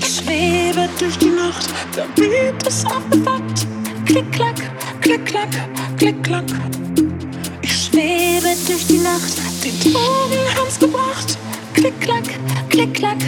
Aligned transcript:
Ich 0.00 0.16
schwebe 0.16 0.88
durch 0.98 1.18
die 1.18 1.30
Nacht, 1.30 1.68
der 1.94 2.04
Beat 2.14 2.66
ist 2.66 2.86
aufgewacht. 2.86 3.66
Klick, 4.06 4.32
klack, 4.32 4.56
klick, 5.02 5.26
klack, 5.26 5.50
klick, 5.98 6.22
klack. 6.22 6.44
Ich 7.60 7.84
schwebe 7.84 8.56
durch 8.66 8.86
die 8.86 8.98
Nacht, 8.98 9.36
die 9.62 9.92
Drogen 9.92 10.56
haben's 10.56 10.78
gebracht. 10.78 11.36
Klick, 11.74 12.00
klack, 12.00 12.24
klick, 12.70 12.94
klack, 12.94 13.18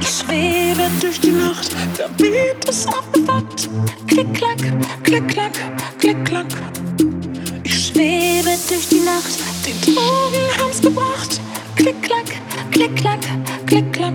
Ich 0.00 0.08
schwebe 0.08 0.90
durch 1.00 1.20
die 1.20 1.30
Nacht, 1.30 1.70
der 1.98 2.08
Beat 2.08 2.68
ist 2.68 2.88
aufgewacht. 2.88 3.68
Klick, 4.08 4.34
klack, 4.34 4.58
klick, 5.04 5.28
klack, 5.28 5.52
klick, 5.98 6.24
klack. 6.24 6.46
Ich 7.62 7.86
schwebe 7.86 8.50
durch 8.68 8.88
die 8.88 9.00
Nacht, 9.00 9.38
die 9.64 9.92
Drogen 9.92 10.58
haben's 10.58 10.80
gebracht. 10.80 11.40
Klick, 11.76 12.02
klack, 12.02 12.26
klick, 12.70 12.96
klack, 12.96 13.20
klick, 13.66 13.92
klack. 13.92 14.14